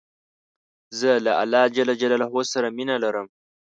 [0.99, 1.77] زه له الله ج
[2.53, 3.27] سره مینه لرم.